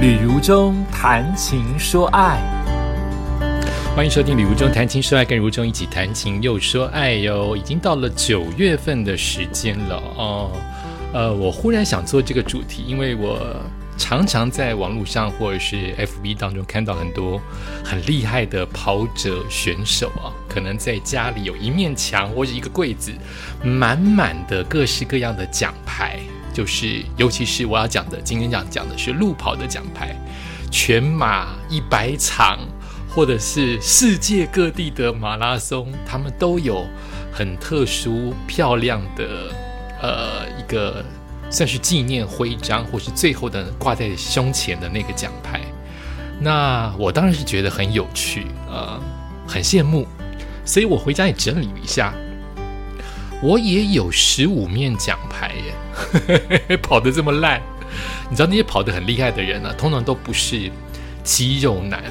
[0.00, 2.40] 旅如中谈情说爱，
[3.94, 7.54] 欢迎收听《旅如中谈情说爱》，跟如中一起谈情又说爱哟。
[7.54, 10.50] 已经到了九月份的时间了哦。
[11.12, 13.54] 呃，我忽然想做这个主题，因为我
[13.98, 17.38] 常常在网络上或者是 FB 当中看到很多
[17.84, 23.12] 很厉害的跑者选手啊，可能在家里有一面墙或者一个柜子，
[23.62, 26.18] 满满的各式各样的奖牌。
[26.52, 30.14] 就是，尤其是我要讲的，今天讲讲的是路跑的奖牌，
[30.70, 32.58] 全马一百场，
[33.08, 36.86] 或者是世界各地的马拉松，他们都有
[37.32, 39.52] 很特殊漂亮的，
[40.02, 41.04] 呃，一个
[41.50, 45.60] 算是纪念徽章，或是最后的挂在胸前的那个奖牌。
[46.40, 49.00] 那我当然是觉得很有趣，呃，
[49.46, 50.06] 很羡慕，
[50.64, 52.14] 所以我回家也整理一下。
[53.42, 55.52] 我也有十五面奖牌
[56.68, 57.60] 耶， 跑得这么烂，
[58.28, 60.70] 你知道那些跑得很厉害的人呢，通常都不是
[61.24, 62.02] 肌肉男，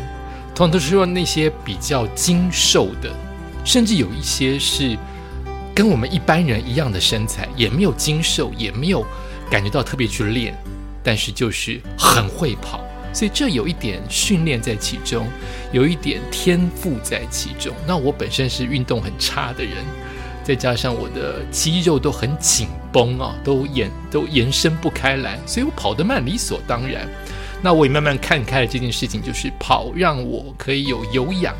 [0.55, 3.13] 通常都是说那些比较精瘦的，
[3.63, 4.97] 甚至有一些是
[5.75, 9.05] 跟我们一般人一样的身材，也没有精瘦，也没有
[9.51, 10.57] 感觉到特别去练，
[11.03, 15.27] 但是就是很会跑，所以这有一点训练在其中，
[15.71, 17.71] 有一点天赋在其中。
[17.87, 19.75] 那我本身是运动很差的人。
[20.49, 27.07] 再加上我的肌肉都很紧绷啊，都延都延伸不开来，所以我跑得慢理所当然。
[27.61, 31.53] 那我也慢慢看开了这件事情，就是跑让我可以有有氧，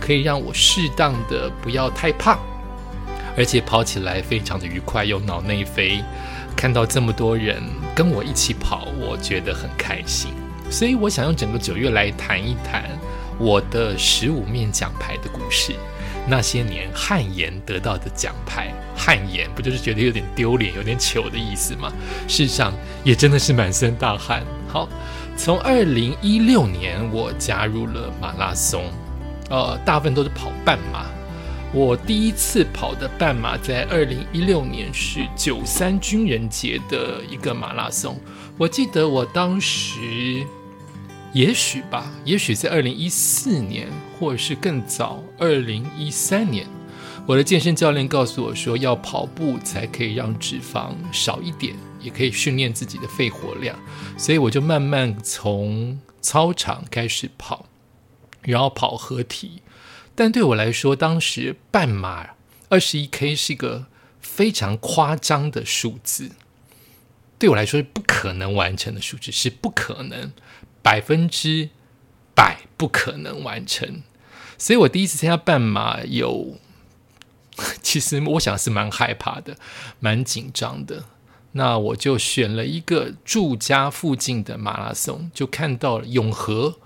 [0.00, 2.38] 可以让我适当的不要太胖，
[3.36, 6.02] 而且跑起来非常的愉快，有脑内啡。
[6.56, 7.62] 看到这么多人
[7.94, 10.30] 跟我一起跑，我觉得很开心。
[10.70, 12.84] 所以我想用整个九月来谈一谈
[13.38, 15.74] 我的十五面奖牌的故事。
[16.28, 21.92] 那些年汗颜得到的奖牌，汗颜不就是觉得有点丢脸、有点糗的意思吗？
[22.28, 24.42] 事实上也真的是满身大汗。
[24.68, 24.88] 好，
[25.36, 28.84] 从二零一六年我加入了马拉松，
[29.48, 31.06] 呃，大部分都是跑半马。
[31.72, 38.20] 我第一次跑的半马在二零一六年是九三军人节的一个马拉松，
[38.58, 40.46] 我记得我当时。
[41.32, 46.66] 也许吧，也许在二零一四年，或者是更早，二零一三年，
[47.24, 53.78] 我的健身教练告诉我说，要跑步才可以让脂肪少一点，也可以训练自己的肺活量，
[54.18, 57.66] 所以我就慢慢从操场开始跑，
[58.42, 59.62] 然后跑合体。
[60.16, 62.30] 但对我来说，当时半马
[62.70, 63.86] 二十一 K 是一个
[64.20, 66.32] 非常夸张的数字，
[67.38, 70.32] 对我来说是不可能完成的数字，是不可能。
[70.82, 71.70] 百分之
[72.34, 74.02] 百不可能完成，
[74.56, 76.58] 所以我第一次参加半马，有
[77.82, 79.56] 其实我想是蛮害怕的，
[79.98, 81.04] 蛮紧张的。
[81.52, 86.78] 那我就选了一个住家附近的马拉松，就看到了永和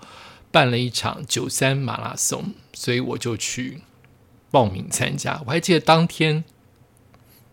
[0.51, 3.81] 办了一场九三马拉松，所以我就去
[4.49, 5.41] 报名参加。
[5.45, 6.43] 我还记得当天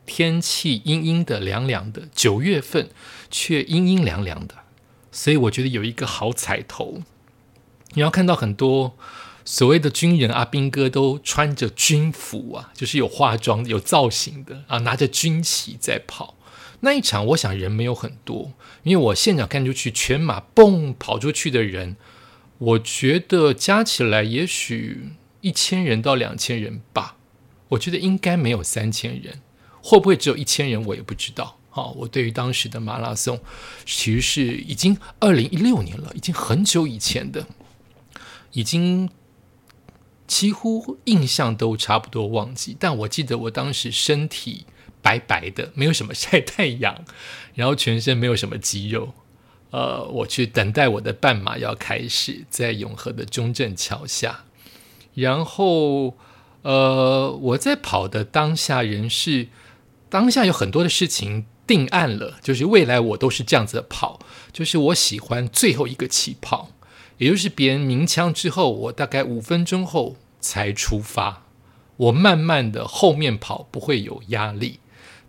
[0.06, 2.88] 天气阴阴的、凉凉的，九月份
[3.30, 4.54] 却阴阴凉凉的。
[5.12, 7.03] 所以我觉得有一个好彩头，
[7.93, 8.97] 你要看到很多
[9.45, 16.37] 所谓的军人阿兵哥都穿着军服啊，就是有化妆、有造型的啊，拿着军旗在跑。
[16.81, 18.53] 那一场，我想人没有很多，
[18.83, 21.97] 因为我现场看出去全马蹦跑出去的人，
[22.59, 25.11] 我觉得加起来也许
[25.43, 27.17] 一千人到两千人吧。
[27.69, 29.41] 我觉得应该没有三千人，
[29.81, 31.59] 会不会只有一千人，我也不知道。
[31.75, 33.41] 好，我对于当时的马拉松，
[33.87, 37.47] 其实是已经二零一六年了，已经很久以前的，
[38.53, 39.09] 已经
[40.27, 42.77] 几乎印象都差不多忘记。
[42.78, 44.66] 但我记得我当时身体
[45.00, 47.06] 白白的，没有什么晒太阳，
[47.55, 49.15] 然后全身没有什么肌肉。
[49.71, 54.44] 呃，我去等待我的半马要开始，在永和的中正桥下，
[55.15, 56.19] 然后
[56.60, 59.49] 呃，我在跑的当下，人是
[60.10, 61.47] 当下有很多的事情。
[61.67, 64.19] 定案了，就是未来我都是这样子的跑，
[64.53, 66.71] 就是我喜欢最后一个起跑，
[67.19, 71.47] 也就是别人鸣枪之后，我大概五分钟后才出发，
[71.97, 74.81] 我慢慢的后面跑不会有压力，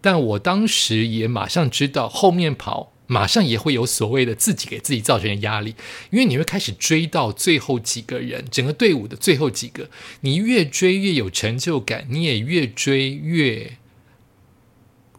[0.01, 5.75] 但我当时也马上知道后面跑马上也会有所谓的自己给自己造成的压力，
[6.09, 9.89] 因为你会开始追到最后几个人，整个队伍的最后几个，
[10.21, 13.77] 你越追越有成就感，你也越追越。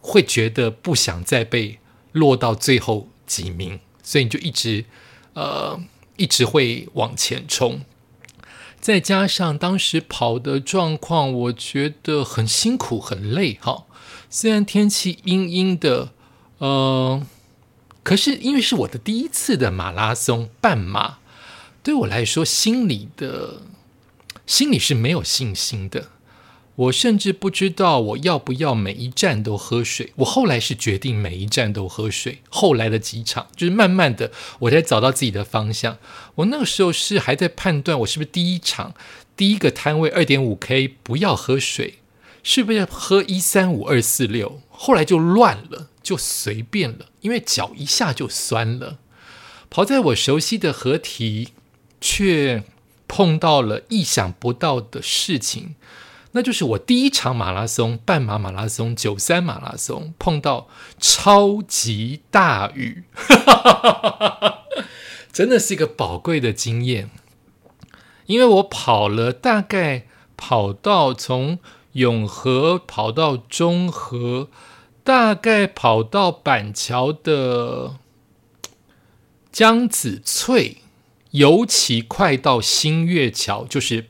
[0.05, 1.79] 会觉得不想再被
[2.11, 4.85] 落到最后几名，所以你就一直
[5.33, 5.81] 呃
[6.15, 7.81] 一直会往前冲。
[8.79, 13.85] 再加上当时跑的状况，我觉得很辛苦很累哈。
[14.29, 16.11] 虽然天气阴阴的，
[16.59, 17.25] 呃，
[18.03, 21.17] 可是因为是我的第一次的马拉松半马，
[21.81, 23.63] 对我来说心里的
[24.45, 26.09] 心里是没有信心的。
[26.75, 30.11] 我甚至不知道我要不要每一站都喝水。
[30.17, 32.39] 我后来是决定每一站都喝水。
[32.49, 35.97] 后来的几场，就是慢慢的，我才找到自己的方向。
[36.35, 38.93] 我那个时候是还在判断，我是不是第一场
[39.37, 41.99] 第一个摊位二点五 K 不要喝水，
[42.43, 44.61] 是不是要喝一三五二四六？
[44.69, 48.99] 后来就乱了，就随便了，因为脚一下就酸了。
[49.69, 51.49] 跑在我熟悉的河堤，
[52.01, 52.63] 却
[53.07, 55.75] 碰到了意想不到的事情。
[56.35, 60.67] 那就是我第一场马拉松，半马马拉松，九三马拉松，碰到
[60.99, 63.05] 超级大雨，
[65.31, 67.09] 真的是一个宝贵的经验。
[68.25, 71.59] 因为我跑了大概跑到从
[71.93, 74.49] 永和跑到中和，
[75.05, 77.95] 大概跑到板桥的
[79.53, 80.79] 江子翠，
[81.31, 84.09] 尤其快到新月桥，就是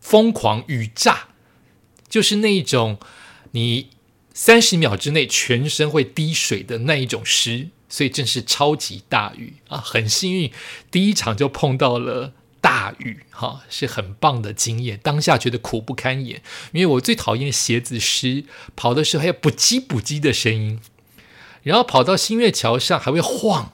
[0.00, 1.28] 疯狂雨炸。
[2.12, 2.98] 就是那一种，
[3.52, 3.88] 你
[4.34, 9.78] 三十秒之内全身会滴水的那一种湿，所以真是超级大雨啊！
[9.78, 10.52] 很幸运，
[10.90, 15.00] 第一场就碰到了大雨，哈，是很棒的经验。
[15.02, 16.42] 当下觉得苦不堪言，
[16.72, 18.44] 因为我最讨厌鞋子湿，
[18.76, 20.80] 跑的时候还有不叽不叽的声音，
[21.62, 23.72] 然后跑到新月桥上还会晃。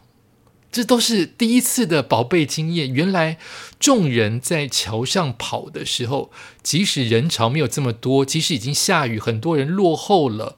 [0.71, 2.93] 这都是第一次的宝贝经验。
[2.93, 3.39] 原来
[3.81, 6.31] 众人在桥上跑的时候，
[6.63, 10.57] 即使人潮没有这么多，即使已经下雨，很多人落后了，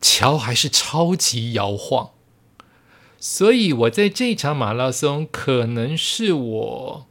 [0.00, 2.10] 桥还是超级摇晃。
[3.20, 7.06] 所以我在这一场马拉松，可能是我，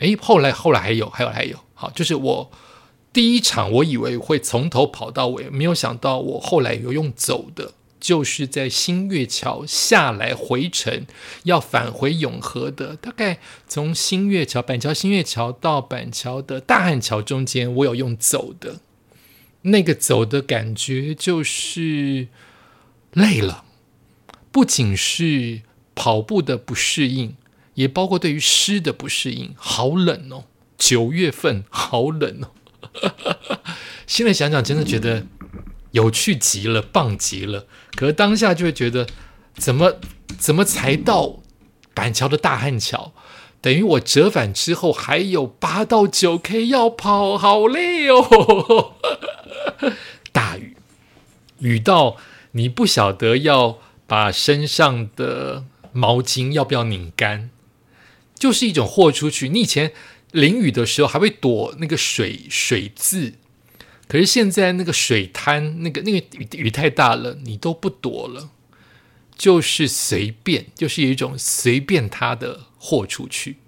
[0.00, 2.50] 哎，后来后来还有还有还有，好，就是我
[3.12, 7.74] 第一场，我以为会从头跑到尾，没有想到我后来有用走的。
[8.00, 11.06] 就是在新月桥下来回程，
[11.42, 13.38] 要返回永和的，大概
[13.68, 18.80] 从新月桥板桥新月桥到板桥的大汉桥中间，我有用走的，
[19.62, 22.28] 那个走的感觉就是
[23.12, 23.64] 累了，
[24.50, 25.60] 不仅是
[25.94, 27.34] 跑步的不适应，
[27.74, 30.44] 也包括对于湿的不适应，好冷哦，
[30.78, 32.50] 九月份好冷哦，
[34.06, 35.26] 现在想想真的觉得。
[35.92, 37.66] 有趣极了，棒极了！
[37.96, 39.06] 可是当下就会觉得，
[39.54, 39.96] 怎么
[40.38, 41.40] 怎么才到
[41.94, 43.12] 板桥的大汉桥？
[43.60, 48.94] 等于我折返之后还有八到九 K 要跑，好累哦！
[50.32, 50.76] 大雨，
[51.58, 52.16] 雨到
[52.52, 57.50] 你不晓得要把身上的毛巾要不要拧干，
[58.34, 59.50] 就是一种豁出去。
[59.50, 59.92] 你以前
[60.30, 63.34] 淋雨的时候还会躲那个水水渍。
[64.10, 68.50] 可是现在那个水滩，那个那个雨雨太大了，你都不躲了，
[69.36, 73.58] 就是随便，就是有一种随便他的豁出去，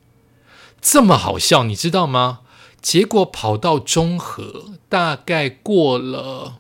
[0.81, 2.41] 这么好笑，你知道吗？
[2.81, 6.59] 结果跑到中和，大概过了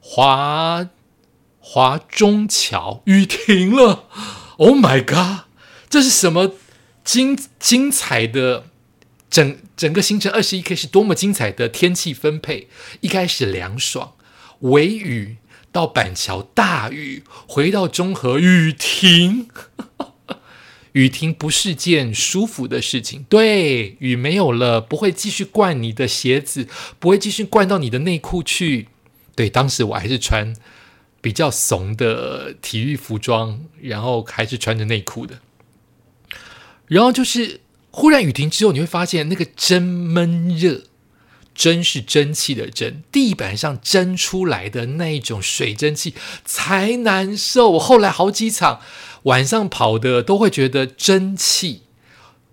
[0.00, 0.88] 华
[1.60, 4.06] 华中桥，雨停了。
[4.56, 5.46] Oh my god，
[5.88, 6.54] 这是什么
[7.04, 8.64] 精精彩的？
[9.36, 12.68] 整整个行程二十一 K 是多么精彩的天气分配！
[13.02, 14.14] 一开始凉爽，
[14.60, 15.36] 微雨
[15.70, 19.50] 到板桥大雨，回到中和雨停。
[20.92, 23.26] 雨停不是件舒服的事情。
[23.28, 26.66] 对，雨没有了，不会继续灌你的鞋子，
[26.98, 28.88] 不会继续灌到你的内裤去。
[29.34, 30.56] 对，当时我还是穿
[31.20, 35.40] 比较怂的体育服装，然后还是穿着内裤的，
[36.86, 37.60] 然后就是。
[37.98, 40.82] 忽然雨停之后，你会发现那个真闷热，
[41.54, 47.70] 真是蒸汽的蒸，地板上蒸出来的那一种水蒸气才难受。
[47.70, 48.82] 我后来好几场
[49.22, 51.84] 晚上跑的都会觉得蒸汽，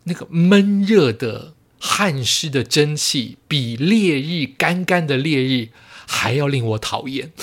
[0.06, 5.72] 那个闷热的汗湿的蒸汽，比烈日干干的烈日
[6.08, 7.34] 还要令我讨厌。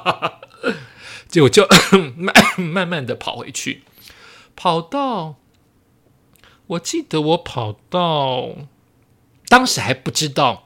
[1.28, 1.68] 结果就
[2.16, 3.82] 慢慢慢的跑回去，
[4.56, 5.41] 跑到。
[6.72, 8.50] 我记得我跑到，
[9.48, 10.64] 当时还不知道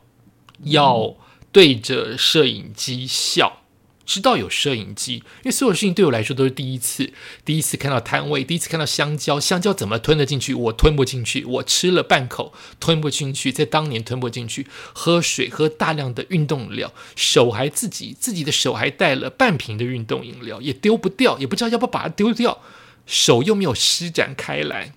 [0.65, 1.17] 要
[1.51, 3.63] 对着摄影机笑，
[4.05, 7.13] 知道有摄影机，因为所有事情对我来说都是第一次。
[7.45, 10.55] 第一次看到摊位，第一次看到香蕉，香蕉怎么吞得进去？
[10.55, 14.69] 我吞不进去，我吃了半口吞不进去，在当年吞不进去。
[14.93, 22.61] 喝水，喝大量的运动饮料，手还自己自己的手还带了半瓶的运动饮料，也丢不掉，也不知道要不要把它丢掉，
[23.07, 24.93] 手又没有施展开来。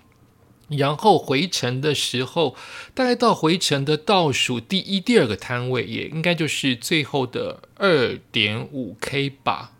[0.70, 2.54] 然后回程的时候，
[2.94, 9.72] 大概到回程的倒数第一、第二个摊位，也应该就是最后的二点五 K 吧。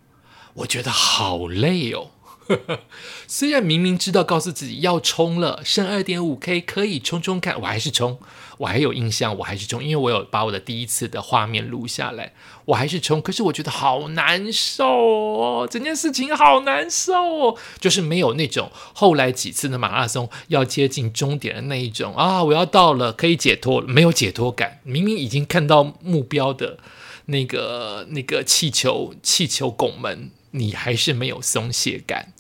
[0.55, 2.11] 我觉得好累哦，
[3.27, 8.19] 虽然明明知道告诉自己要冲了，剩二点五 K 可以冲冲看，我还是冲。
[8.59, 12.35] 我还有印象，我还是冲，因为我有把我的第一次的画面录下来，
[12.67, 13.23] 我还是冲。
[13.23, 24.81] 可是我觉得好难受哦，整件事情好难受哦，就是没有那种后来几次的马拉松要接近终点的那一种啊，我要到了，可以解脱，没有解脱感。
[24.83, 26.79] 明明已经看到目标的
[27.27, 32.35] 那个那个气球气球拱门，你还是没有松懈感，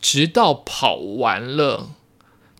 [0.00, 1.94] 直到跑完了，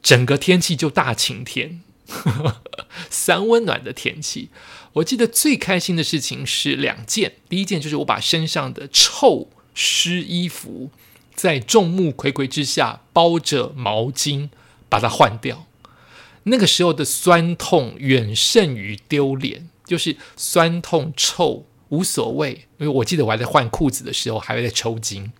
[0.03, 1.83] 整个天气就大晴天。
[3.11, 4.49] 三温暖的天气，
[4.95, 7.35] 我记得最开心的事情是两件。
[7.49, 10.91] 第一件就是我把身上的臭湿衣服，
[11.35, 14.49] 在众目睽睽之下包着毛巾
[14.89, 15.67] 把它换掉。
[16.45, 25.31] 那个时候的酸痛远胜于丢脸，就是酸痛臭无所谓，因为我记得我还在换裤子的时候还会在抽筋，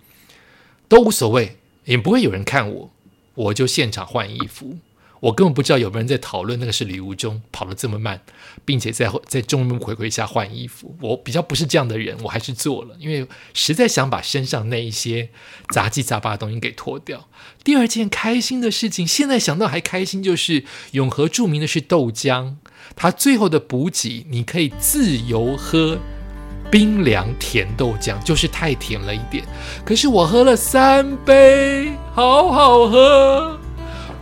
[0.87, 1.57] 都无所谓，
[1.89, 2.91] 也不会有人看我，
[3.33, 4.77] 我就现场换衣服。
[5.21, 8.21] 我根本不知道有没有人在讨论那个是李无中跑得这么慢，
[8.63, 10.95] 并且在在众目睽睽下换衣服。
[11.01, 15.29] 我比较不是这样的人，我还是做了，因为实在想把身上那一些
[15.73, 17.27] 杂七杂八的东西给脱掉。
[17.65, 22.55] 第二件开心的事情，现在想到还开心，就是永和著名的是豆浆，
[22.95, 25.99] 它最后的补给你可以自由喝
[26.71, 29.43] 冰凉甜豆浆，就是太甜了一点。
[29.83, 33.57] 可是我喝了三杯，好好喝。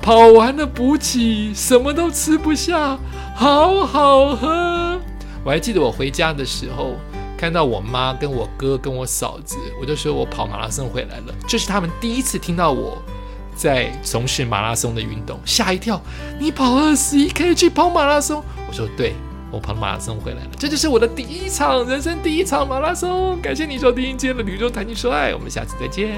[0.01, 2.97] 跑完了补给，什么都吃不下，
[3.35, 4.97] 好好喝。
[5.43, 6.95] 我还记得我回家的时候，
[7.37, 11.33] 看到我妈跟我哥跟我嫂子，我就说我跑马拉松回来了。
[11.45, 12.97] 这是他们第一次听到我
[13.53, 16.01] 在从事马拉松的运动，吓一跳。
[16.39, 18.41] 你跑二十一 K 去跑马拉松？
[18.65, 19.13] 我说对，
[19.51, 20.49] 我跑马拉松回来了。
[20.57, 23.39] 这就是我的第一场人生第一场马拉松。
[23.41, 26.17] 感谢你收听今天的旅中谈情说爱，我们下次再见。